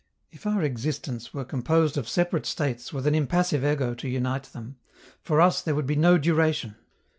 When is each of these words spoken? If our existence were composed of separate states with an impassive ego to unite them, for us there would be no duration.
If 0.31 0.47
our 0.47 0.63
existence 0.63 1.31
were 1.31 1.45
composed 1.45 1.95
of 1.95 2.09
separate 2.09 2.47
states 2.47 2.91
with 2.91 3.05
an 3.05 3.13
impassive 3.13 3.63
ego 3.63 3.93
to 3.93 4.09
unite 4.09 4.45
them, 4.45 4.77
for 5.21 5.39
us 5.39 5.61
there 5.61 5.75
would 5.75 5.85
be 5.85 5.95
no 5.95 6.17
duration. 6.17 6.73